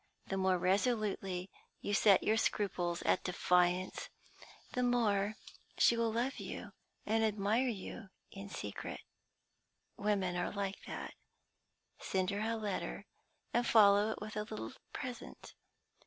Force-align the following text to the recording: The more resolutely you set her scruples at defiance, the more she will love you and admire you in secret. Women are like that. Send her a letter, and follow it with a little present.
The 0.25 0.35
more 0.35 0.57
resolutely 0.57 1.51
you 1.79 1.93
set 1.93 2.25
her 2.27 2.35
scruples 2.35 3.03
at 3.03 3.23
defiance, 3.23 4.09
the 4.71 4.81
more 4.81 5.35
she 5.77 5.95
will 5.95 6.11
love 6.11 6.39
you 6.39 6.71
and 7.05 7.23
admire 7.23 7.67
you 7.67 8.09
in 8.31 8.49
secret. 8.49 8.99
Women 9.97 10.35
are 10.37 10.51
like 10.51 10.79
that. 10.87 11.13
Send 11.99 12.31
her 12.31 12.39
a 12.39 12.55
letter, 12.55 13.05
and 13.53 13.67
follow 13.67 14.09
it 14.09 14.19
with 14.19 14.35
a 14.35 14.41
little 14.41 14.73
present. 14.91 15.53